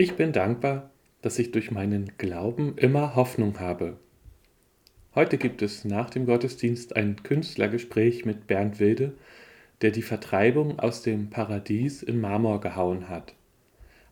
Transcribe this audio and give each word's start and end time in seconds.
Ich 0.00 0.14
bin 0.14 0.32
dankbar, 0.32 0.88
dass 1.20 1.38
ich 1.38 1.50
durch 1.52 1.70
meinen 1.70 2.12
Glauben 2.16 2.78
immer 2.78 3.16
Hoffnung 3.16 3.60
habe. 3.60 3.98
Heute 5.14 5.36
gibt 5.36 5.60
es 5.60 5.84
nach 5.84 6.08
dem 6.08 6.24
Gottesdienst 6.24 6.96
ein 6.96 7.22
Künstlergespräch 7.22 8.24
mit 8.24 8.46
Bernd 8.46 8.80
Wilde, 8.80 9.12
der 9.82 9.90
die 9.90 10.00
Vertreibung 10.00 10.78
aus 10.78 11.02
dem 11.02 11.28
Paradies 11.28 12.02
in 12.02 12.18
Marmor 12.18 12.62
gehauen 12.62 13.10
hat. 13.10 13.34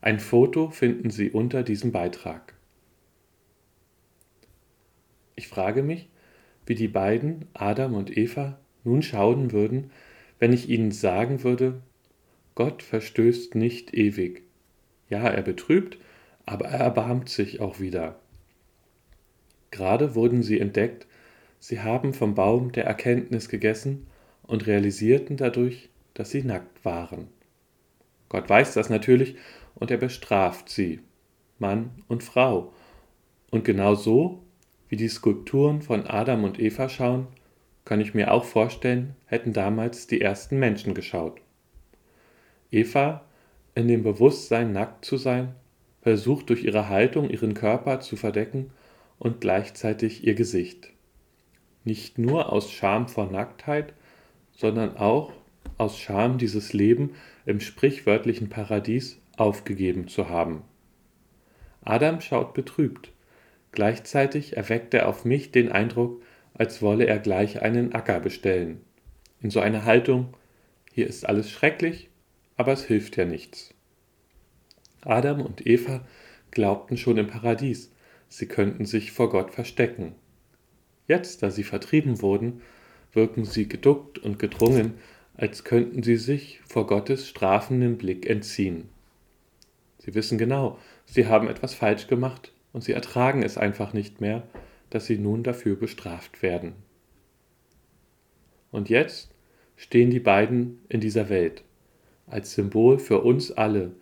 Ein 0.02 0.20
Foto 0.20 0.68
finden 0.68 1.08
Sie 1.08 1.30
unter 1.30 1.62
diesem 1.62 1.90
Beitrag. 1.90 2.52
Ich 5.36 5.48
frage 5.48 5.82
mich, 5.82 6.10
wie 6.66 6.74
die 6.74 6.88
beiden, 6.88 7.46
Adam 7.54 7.94
und 7.94 8.14
Eva, 8.14 8.58
nun 8.84 9.00
schauen 9.00 9.52
würden, 9.52 9.90
wenn 10.38 10.52
ich 10.52 10.68
ihnen 10.68 10.92
sagen 10.92 11.44
würde, 11.44 11.80
Gott 12.54 12.82
verstößt 12.82 13.54
nicht 13.54 13.94
ewig. 13.94 14.47
Ja, 15.08 15.28
er 15.28 15.42
betrübt, 15.42 15.98
aber 16.46 16.66
er 16.66 16.80
erbarmt 16.80 17.28
sich 17.28 17.60
auch 17.60 17.80
wieder. 17.80 18.18
Gerade 19.70 20.14
wurden 20.14 20.42
sie 20.42 20.60
entdeckt, 20.60 21.06
sie 21.58 21.80
haben 21.80 22.14
vom 22.14 22.34
Baum 22.34 22.72
der 22.72 22.84
Erkenntnis 22.84 23.48
gegessen 23.48 24.06
und 24.42 24.66
realisierten 24.66 25.36
dadurch, 25.36 25.90
dass 26.14 26.30
sie 26.30 26.42
nackt 26.42 26.84
waren. 26.84 27.28
Gott 28.28 28.48
weiß 28.48 28.74
das 28.74 28.90
natürlich 28.90 29.36
und 29.74 29.90
er 29.90 29.98
bestraft 29.98 30.68
sie, 30.68 31.00
Mann 31.58 31.90
und 32.08 32.22
Frau. 32.22 32.72
Und 33.50 33.64
genau 33.64 33.94
so, 33.94 34.42
wie 34.88 34.96
die 34.96 35.08
Skulpturen 35.08 35.82
von 35.82 36.06
Adam 36.06 36.44
und 36.44 36.58
Eva 36.58 36.88
schauen, 36.88 37.28
kann 37.84 38.00
ich 38.00 38.14
mir 38.14 38.32
auch 38.32 38.44
vorstellen, 38.44 39.14
hätten 39.26 39.52
damals 39.52 40.06
die 40.06 40.20
ersten 40.20 40.58
Menschen 40.58 40.92
geschaut. 40.92 41.40
Eva, 42.70 43.24
in 43.74 43.88
dem 43.88 44.02
Bewusstsein 44.02 44.72
nackt 44.72 45.04
zu 45.04 45.16
sein, 45.16 45.54
versucht 46.02 46.50
durch 46.50 46.64
ihre 46.64 46.88
Haltung 46.88 47.30
ihren 47.30 47.54
Körper 47.54 48.00
zu 48.00 48.16
verdecken 48.16 48.70
und 49.18 49.40
gleichzeitig 49.40 50.26
ihr 50.26 50.34
Gesicht. 50.34 50.90
Nicht 51.84 52.18
nur 52.18 52.52
aus 52.52 52.70
Scham 52.70 53.08
vor 53.08 53.30
Nacktheit, 53.30 53.92
sondern 54.52 54.96
auch 54.96 55.32
aus 55.76 55.98
Scham 55.98 56.38
dieses 56.38 56.72
Leben 56.72 57.14
im 57.46 57.60
sprichwörtlichen 57.60 58.48
Paradies 58.48 59.20
aufgegeben 59.36 60.08
zu 60.08 60.28
haben. 60.28 60.62
Adam 61.82 62.20
schaut 62.20 62.54
betrübt. 62.54 63.12
Gleichzeitig 63.72 64.56
erweckt 64.56 64.94
er 64.94 65.08
auf 65.08 65.24
mich 65.24 65.52
den 65.52 65.70
Eindruck, 65.70 66.22
als 66.54 66.82
wolle 66.82 67.06
er 67.06 67.18
gleich 67.18 67.62
einen 67.62 67.94
Acker 67.94 68.20
bestellen. 68.20 68.80
In 69.40 69.50
so 69.50 69.60
einer 69.60 69.84
Haltung, 69.84 70.34
hier 70.92 71.06
ist 71.06 71.26
alles 71.26 71.50
schrecklich, 71.50 72.10
aber 72.58 72.72
es 72.72 72.84
hilft 72.84 73.16
ja 73.16 73.24
nichts. 73.24 73.72
Adam 75.00 75.40
und 75.40 75.66
Eva 75.66 76.04
glaubten 76.50 76.98
schon 76.98 77.16
im 77.16 77.28
Paradies, 77.28 77.92
sie 78.28 78.46
könnten 78.46 78.84
sich 78.84 79.12
vor 79.12 79.30
Gott 79.30 79.52
verstecken. 79.52 80.14
Jetzt, 81.06 81.42
da 81.42 81.50
sie 81.50 81.62
vertrieben 81.62 82.20
wurden, 82.20 82.60
wirken 83.12 83.44
sie 83.44 83.68
geduckt 83.68 84.18
und 84.18 84.38
gedrungen, 84.38 84.94
als 85.34 85.64
könnten 85.64 86.02
sie 86.02 86.16
sich 86.16 86.60
vor 86.66 86.86
Gottes 86.86 87.28
strafenden 87.28 87.96
Blick 87.96 88.28
entziehen. 88.28 88.88
Sie 89.98 90.14
wissen 90.14 90.36
genau, 90.36 90.78
sie 91.06 91.26
haben 91.26 91.48
etwas 91.48 91.74
falsch 91.74 92.08
gemacht 92.08 92.52
und 92.72 92.82
sie 92.82 92.92
ertragen 92.92 93.42
es 93.42 93.56
einfach 93.56 93.92
nicht 93.92 94.20
mehr, 94.20 94.42
dass 94.90 95.06
sie 95.06 95.16
nun 95.16 95.44
dafür 95.44 95.76
bestraft 95.76 96.42
werden. 96.42 96.72
Und 98.72 98.88
jetzt 98.88 99.30
stehen 99.76 100.10
die 100.10 100.20
beiden 100.20 100.80
in 100.88 101.00
dieser 101.00 101.28
Welt 101.28 101.62
als 102.30 102.54
Symbol 102.54 102.98
für 102.98 103.22
uns 103.22 103.50
alle, 103.52 103.92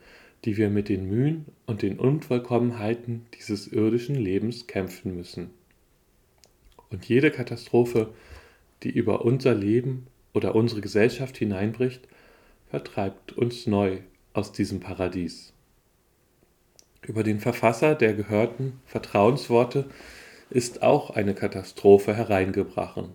die 0.44 0.56
wir 0.56 0.70
mit 0.70 0.88
den 0.88 1.08
Mühen 1.08 1.46
und 1.66 1.82
den 1.82 1.98
Unvollkommenheiten 1.98 3.26
dieses 3.38 3.66
irdischen 3.68 4.14
Lebens 4.14 4.66
kämpfen 4.66 5.16
müssen. 5.16 5.50
Und 6.90 7.04
jede 7.08 7.30
Katastrophe, 7.30 8.10
die 8.82 8.90
über 8.90 9.24
unser 9.24 9.54
Leben 9.54 10.06
oder 10.34 10.54
unsere 10.54 10.80
Gesellschaft 10.80 11.36
hineinbricht, 11.36 12.06
vertreibt 12.68 13.32
uns 13.32 13.66
neu 13.66 13.98
aus 14.34 14.52
diesem 14.52 14.80
Paradies. 14.80 15.52
Über 17.02 17.22
den 17.22 17.40
Verfasser 17.40 17.94
der 17.94 18.14
gehörten 18.14 18.80
Vertrauensworte 18.84 19.86
ist 20.50 20.82
auch 20.82 21.10
eine 21.10 21.34
Katastrophe 21.34 22.14
hereingebrochen. 22.14 23.10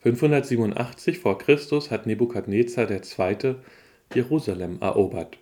587 0.00 1.18
vor 1.18 1.38
Christus 1.38 1.90
hat 1.90 2.06
Nebukadnezar 2.06 2.90
II. 2.90 3.56
Jerusalem 4.12 4.78
erobert. 4.80 5.38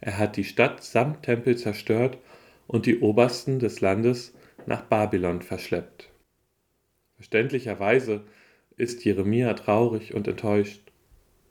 Er 0.00 0.18
hat 0.18 0.36
die 0.36 0.44
Stadt 0.44 0.82
samt 0.82 1.22
Tempel 1.22 1.56
zerstört 1.56 2.18
und 2.66 2.86
die 2.86 2.98
Obersten 2.98 3.60
des 3.60 3.80
Landes 3.80 4.34
nach 4.66 4.82
Babylon 4.82 5.42
verschleppt. 5.42 6.10
Verständlicherweise 7.14 8.24
ist 8.76 9.04
Jeremia 9.04 9.54
traurig 9.54 10.14
und 10.14 10.26
enttäuscht, 10.26 10.82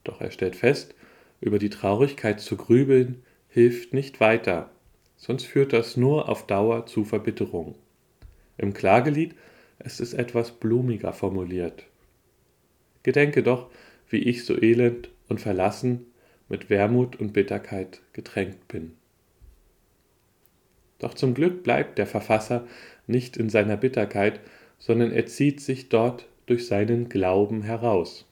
doch 0.03 0.19
er 0.19 0.31
stellt 0.31 0.57
fest, 0.57 0.93
über 1.39 1.59
die 1.59 1.69
Traurigkeit 1.69 2.41
zu 2.41 2.57
grübeln 2.57 3.23
hilft 3.47 3.93
nicht 3.93 4.19
weiter, 4.19 4.69
sonst 5.15 5.45
führt 5.45 5.71
das 5.71 5.95
nur 5.95 6.27
auf 6.27 6.47
Dauer 6.47 6.85
zu 6.85 7.05
Verbitterung. 7.05 7.75
Im 8.57 8.73
Klagelied 8.73 9.35
ist 9.79 10.01
es 10.01 10.13
etwas 10.13 10.51
blumiger 10.51 11.13
formuliert. 11.13 11.85
Gedenke 13.03 13.41
doch, 13.41 13.69
wie 14.09 14.17
ich 14.17 14.43
so 14.43 14.61
elend 14.61 15.09
und 15.29 15.39
verlassen 15.39 16.10
mit 16.51 16.69
Wermut 16.69 17.15
und 17.15 17.31
Bitterkeit 17.31 18.01
getränkt 18.11 18.67
bin. 18.67 18.91
Doch 20.99 21.13
zum 21.13 21.33
Glück 21.33 21.63
bleibt 21.63 21.97
der 21.97 22.05
Verfasser 22.05 22.67
nicht 23.07 23.37
in 23.37 23.49
seiner 23.49 23.77
Bitterkeit, 23.77 24.41
sondern 24.77 25.13
er 25.13 25.25
zieht 25.25 25.61
sich 25.61 25.87
dort 25.87 26.27
durch 26.47 26.67
seinen 26.67 27.07
Glauben 27.07 27.63
heraus. 27.63 28.27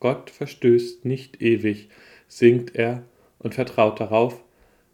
Gott 0.00 0.30
verstößt 0.30 1.04
nicht 1.04 1.40
ewig, 1.40 1.88
singt 2.26 2.74
er 2.74 3.04
und 3.38 3.54
vertraut 3.54 4.00
darauf, 4.00 4.42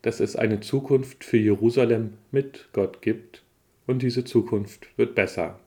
dass 0.02 0.20
es 0.20 0.36
eine 0.36 0.60
Zukunft 0.60 1.24
für 1.24 1.38
Jerusalem 1.38 2.18
mit 2.30 2.68
Gott 2.74 3.00
gibt 3.00 3.42
und 3.86 4.02
diese 4.02 4.24
Zukunft 4.24 4.86
wird 4.98 5.14
besser. 5.14 5.58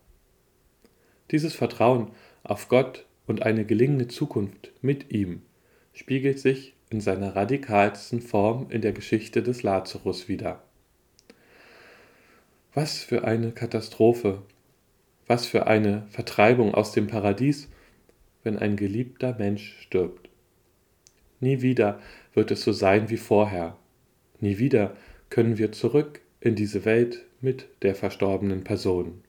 Dieses 1.31 1.55
Vertrauen 1.55 2.11
auf 2.43 2.69
Gott 2.69 3.07
und 3.25 3.41
eine 3.41 3.65
gelingende 3.65 4.07
Zukunft 4.07 4.71
mit 4.81 5.11
ihm 5.11 5.41
spiegelt 5.97 6.37
sich 6.37 6.75
in 6.91 7.01
seiner 7.01 7.35
radikalsten 7.35 8.21
Form 8.21 8.67
in 8.69 8.81
der 8.81 8.93
Geschichte 8.93 9.41
des 9.41 9.63
Lazarus 9.63 10.27
wider. 10.27 10.61
Was 12.75 12.99
für 12.99 13.23
eine 13.23 13.51
Katastrophe, 13.51 14.43
was 15.25 15.47
für 15.47 15.65
eine 15.65 16.05
Vertreibung 16.09 16.75
aus 16.75 16.91
dem 16.91 17.07
Paradies, 17.07 17.67
wenn 18.43 18.59
ein 18.59 18.75
geliebter 18.75 19.35
Mensch 19.39 19.75
stirbt. 19.81 20.29
Nie 21.39 21.63
wieder 21.63 21.99
wird 22.35 22.51
es 22.51 22.61
so 22.61 22.71
sein 22.71 23.09
wie 23.09 23.17
vorher. 23.17 23.75
Nie 24.39 24.59
wieder 24.59 24.95
können 25.31 25.57
wir 25.57 25.71
zurück 25.71 26.21
in 26.39 26.53
diese 26.53 26.85
Welt 26.85 27.25
mit 27.41 27.69
der 27.81 27.95
verstorbenen 27.95 28.63
Person. 28.63 29.23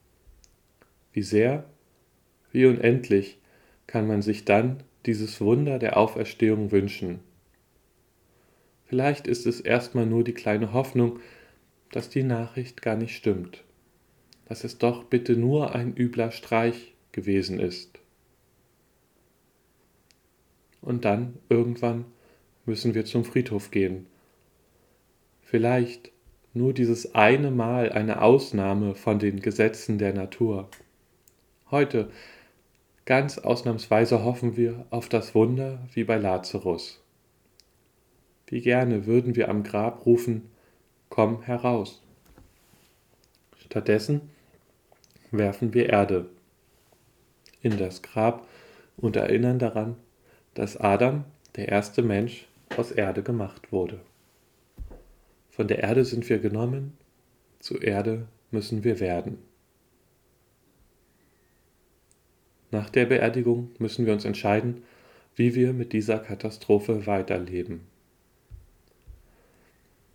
Wie 1.14 1.22
sehr, 1.22 1.64
wie 2.52 2.66
unendlich 2.66 3.38
kann 3.86 4.06
man 4.06 4.20
sich 4.20 4.44
dann 4.44 4.82
dieses 5.06 5.40
Wunder 5.40 5.78
der 5.78 5.96
Auferstehung 5.96 6.70
wünschen. 6.72 7.20
Vielleicht 8.84 9.26
ist 9.26 9.46
es 9.46 9.60
erstmal 9.60 10.06
nur 10.06 10.24
die 10.24 10.32
kleine 10.32 10.72
Hoffnung, 10.72 11.20
dass 11.92 12.08
die 12.08 12.22
Nachricht 12.22 12.82
gar 12.82 12.96
nicht 12.96 13.14
stimmt, 13.14 13.64
dass 14.46 14.64
es 14.64 14.78
doch 14.78 15.04
bitte 15.04 15.36
nur 15.36 15.74
ein 15.74 15.96
übler 15.96 16.30
Streich 16.30 16.94
gewesen 17.12 17.60
ist. 17.60 17.98
Und 20.80 21.04
dann 21.04 21.38
irgendwann 21.48 22.04
müssen 22.64 22.94
wir 22.94 23.04
zum 23.04 23.24
Friedhof 23.24 23.70
gehen. 23.70 24.06
Vielleicht 25.42 26.12
nur 26.54 26.72
dieses 26.72 27.14
eine 27.14 27.50
Mal 27.50 27.92
eine 27.92 28.22
Ausnahme 28.22 28.94
von 28.94 29.18
den 29.18 29.40
Gesetzen 29.40 29.98
der 29.98 30.12
Natur. 30.12 30.68
Heute, 31.70 32.10
ganz 33.08 33.38
ausnahmsweise, 33.38 34.22
hoffen 34.22 34.58
wir 34.58 34.84
auf 34.90 35.08
das 35.08 35.34
Wunder 35.34 35.78
wie 35.94 36.04
bei 36.04 36.18
Lazarus. 36.18 37.02
Wie 38.46 38.60
gerne 38.60 39.06
würden 39.06 39.34
wir 39.34 39.48
am 39.48 39.62
Grab 39.62 40.04
rufen, 40.04 40.50
komm 41.08 41.40
heraus. 41.40 42.02
Stattdessen 43.64 44.28
werfen 45.30 45.72
wir 45.72 45.88
Erde 45.88 46.28
in 47.62 47.78
das 47.78 48.02
Grab 48.02 48.46
und 48.98 49.16
erinnern 49.16 49.58
daran, 49.58 49.96
dass 50.52 50.76
Adam, 50.76 51.24
der 51.56 51.68
erste 51.68 52.02
Mensch, 52.02 52.46
aus 52.76 52.92
Erde 52.92 53.22
gemacht 53.22 53.72
wurde. 53.72 54.00
Von 55.48 55.66
der 55.66 55.78
Erde 55.78 56.04
sind 56.04 56.28
wir 56.28 56.40
genommen, 56.40 56.98
zur 57.58 57.82
Erde 57.82 58.28
müssen 58.50 58.84
wir 58.84 59.00
werden. 59.00 59.47
Nach 62.70 62.90
der 62.90 63.06
Beerdigung 63.06 63.70
müssen 63.78 64.04
wir 64.04 64.12
uns 64.12 64.24
entscheiden, 64.24 64.82
wie 65.34 65.54
wir 65.54 65.72
mit 65.72 65.92
dieser 65.92 66.18
Katastrophe 66.18 67.06
weiterleben. 67.06 67.80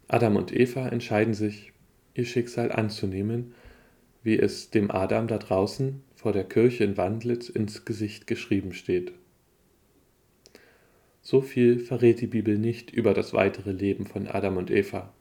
Adam 0.07 0.35
und 0.35 0.55
Eva 0.55 0.87
entscheiden 0.89 1.33
sich, 1.33 1.71
ihr 2.13 2.25
Schicksal 2.25 2.71
anzunehmen, 2.71 3.55
wie 4.21 4.37
es 4.37 4.69
dem 4.69 4.91
Adam 4.91 5.27
da 5.27 5.39
draußen 5.39 6.03
vor 6.15 6.31
der 6.31 6.43
Kirche 6.43 6.83
in 6.83 6.97
Wandlitz 6.97 7.49
ins 7.49 7.85
Gesicht 7.85 8.27
geschrieben 8.27 8.73
steht. 8.73 9.13
So 11.21 11.41
viel 11.41 11.79
verrät 11.79 12.21
die 12.21 12.27
Bibel 12.27 12.57
nicht 12.57 12.91
über 12.91 13.13
das 13.13 13.33
weitere 13.33 13.71
Leben 13.71 14.05
von 14.05 14.27
Adam 14.27 14.57
und 14.57 14.69
Eva, 14.69 15.11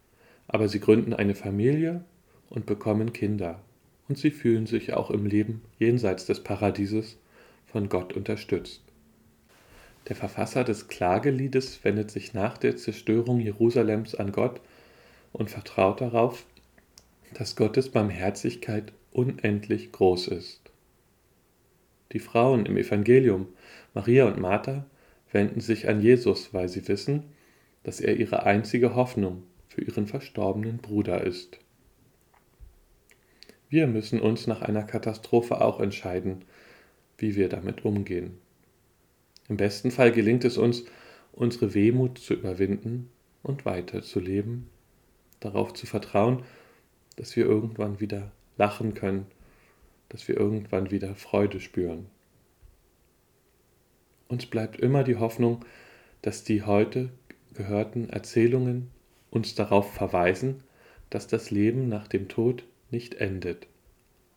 aber 0.49 0.69
sie 0.69 0.81
gründen 0.81 1.15
eine 1.15 1.35
Familie 1.35 2.05
und 2.51 2.67
bekommen 2.67 3.13
Kinder, 3.13 3.63
und 4.09 4.19
sie 4.19 4.31
fühlen 4.31 4.67
sich 4.67 4.93
auch 4.93 5.11
im 5.11 5.25
Leben 5.25 5.63
jenseits 5.79 6.27
des 6.27 6.43
Paradieses 6.43 7.19
von 7.73 7.89
Gott 7.89 8.13
unterstützt. 8.13 8.83
Der 10.09 10.17
Verfasser 10.17 10.65
des 10.65 10.89
Klageliedes 10.89 11.83
wendet 11.85 12.11
sich 12.11 12.35
nach 12.35 12.59
der 12.59 12.77
Zerstörung 12.77 13.41
Jerusalems 13.41 14.15
an 14.15 14.33
Gott 14.33 14.61
und 15.33 15.51
vertraut 15.51 16.01
darauf, 16.01 16.45
dass 17.35 17.57
Gottes 17.57 17.91
Barmherzigkeit 17.91 18.93
unendlich 19.13 19.93
groß 19.93 20.29
ist. 20.29 20.61
Die 22.13 22.19
Frauen 22.19 22.67
im 22.67 22.77
Evangelium, 22.77 23.49
Maria 23.95 24.27
und 24.27 24.39
Martha, 24.39 24.85
wenden 25.31 25.61
sich 25.61 25.89
an 25.89 26.03
Jesus, 26.03 26.53
weil 26.53 26.69
sie 26.69 26.87
wissen, 26.89 27.25
dass 27.85 28.01
er 28.01 28.17
ihre 28.17 28.45
einzige 28.45 28.95
Hoffnung 28.95 29.45
für 29.69 29.83
ihren 29.83 30.07
verstorbenen 30.07 30.79
Bruder 30.79 31.25
ist. 31.25 31.59
Wir 33.71 33.87
müssen 33.87 34.21
uns 34.21 34.47
nach 34.47 34.61
einer 34.61 34.83
Katastrophe 34.83 35.63
auch 35.63 35.81
entscheiden, 35.81 36.45
wie 37.19 37.37
wir 37.37 37.49
damit 37.49 37.85
umgehen. 37.85 38.39
Im 39.49 39.57
besten 39.57 39.91
Fall 39.91 40.13
gelingt 40.13 40.45
es 40.45 40.57
uns, 40.57 40.85
unsere 41.33 41.75
Wehmut 41.75 42.19
zu 42.19 42.35
überwinden 42.35 43.11
und 43.43 43.65
weiterzuleben, 43.65 44.69
darauf 45.41 45.75
zu 45.75 45.87
vertrauen, 45.87 46.43
dass 47.17 47.37
wir 47.37 47.45
irgendwann 47.45 48.01
wieder 48.01 48.31
lachen 48.57 48.95
können, 48.95 49.27
dass 50.09 50.29
wir 50.29 50.37
irgendwann 50.37 50.91
wieder 50.91 51.15
Freude 51.15 51.61
spüren. 51.61 52.07
Uns 54.29 54.47
bleibt 54.47 54.79
immer 54.81 55.05
die 55.05 55.17
Hoffnung, 55.17 55.65
dass 56.23 56.45
die 56.45 56.63
heute 56.63 57.11
gehörten 57.55 58.09
Erzählungen 58.09 58.91
uns 59.31 59.55
darauf 59.55 59.93
verweisen, 59.93 60.63
dass 61.11 61.27
das 61.27 61.51
Leben 61.51 61.89
nach 61.89 62.09
dem 62.09 62.29
Tod 62.29 62.65
nicht 62.91 63.15
endet. 63.17 63.67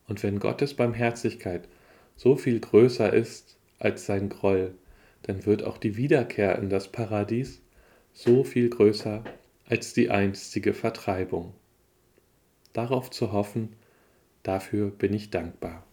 Und 0.06 0.22
wenn 0.22 0.38
Gottes 0.38 0.74
Barmherzigkeit 0.74 1.68
so 2.16 2.36
viel 2.36 2.60
größer 2.60 3.12
ist 3.12 3.58
als 3.78 4.06
sein 4.06 4.28
Groll, 4.28 4.74
dann 5.22 5.46
wird 5.46 5.62
auch 5.62 5.78
die 5.78 5.96
Wiederkehr 5.96 6.58
in 6.58 6.70
das 6.70 6.90
Paradies 6.90 7.62
so 8.12 8.44
viel 8.44 8.70
größer 8.70 9.22
als 9.66 9.92
die 9.92 10.10
einstige 10.10 10.72
Vertreibung. 10.72 11.52
Darauf 12.72 13.10
zu 13.10 13.32
hoffen, 13.32 13.76
dafür 14.42 14.90
bin 14.90 15.12
ich 15.12 15.30
dankbar. 15.30 15.84